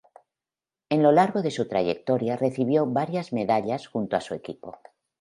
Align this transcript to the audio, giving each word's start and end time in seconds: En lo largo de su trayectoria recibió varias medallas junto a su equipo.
En 0.89 1.03
lo 1.03 1.11
largo 1.11 1.43
de 1.43 1.51
su 1.51 1.67
trayectoria 1.67 2.35
recibió 2.35 2.87
varias 2.87 3.33
medallas 3.33 3.85
junto 3.85 4.15
a 4.15 4.21
su 4.21 4.33
equipo. 4.33 4.79